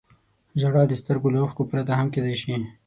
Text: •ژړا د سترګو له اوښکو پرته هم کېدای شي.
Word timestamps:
•ژړا 0.59 0.83
د 0.87 0.93
سترګو 1.01 1.27
له 1.33 1.39
اوښکو 1.41 1.69
پرته 1.71 1.93
هم 1.99 2.07
کېدای 2.13 2.35
شي. 2.41 2.53